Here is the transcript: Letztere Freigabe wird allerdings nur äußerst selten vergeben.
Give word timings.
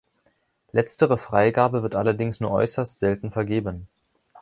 Letztere 0.71 1.15
Freigabe 1.15 1.83
wird 1.83 1.93
allerdings 1.93 2.39
nur 2.39 2.49
äußerst 2.49 2.97
selten 2.97 3.31
vergeben. 3.31 3.87